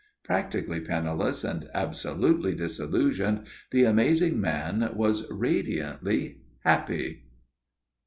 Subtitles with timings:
[0.23, 7.25] Practically penniless and absolutely disillusioned, the amazing man was radiantly happy.